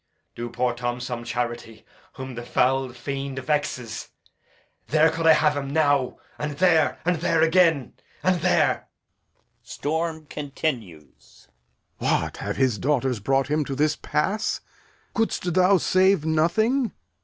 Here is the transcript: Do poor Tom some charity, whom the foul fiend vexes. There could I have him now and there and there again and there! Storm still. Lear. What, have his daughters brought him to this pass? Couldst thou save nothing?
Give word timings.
Do 0.33 0.49
poor 0.49 0.73
Tom 0.73 0.99
some 0.99 1.23
charity, 1.23 1.85
whom 2.13 2.33
the 2.33 2.41
foul 2.41 2.91
fiend 2.91 3.37
vexes. 3.37 4.09
There 4.87 5.11
could 5.11 5.27
I 5.27 5.33
have 5.33 5.55
him 5.55 5.69
now 5.71 6.17
and 6.39 6.53
there 6.53 6.99
and 7.05 7.17
there 7.17 7.43
again 7.43 7.93
and 8.23 8.41
there! 8.41 8.87
Storm 9.61 10.25
still. 10.27 10.73
Lear. 10.75 11.03
What, 11.99 12.37
have 12.37 12.57
his 12.57 12.79
daughters 12.79 13.19
brought 13.19 13.49
him 13.51 13.63
to 13.63 13.75
this 13.75 13.95
pass? 13.95 14.61
Couldst 15.13 15.53
thou 15.53 15.77
save 15.77 16.25
nothing? 16.25 16.93